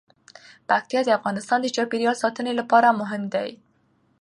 پکتیا 0.69 1.01
د 1.05 1.09
افغانستان 1.19 1.59
د 1.61 1.67
چاپیریال 1.75 2.15
ساتنې 2.23 2.53
لپاره 2.59 2.97
مهم 3.01 3.23
دي. 3.33 3.49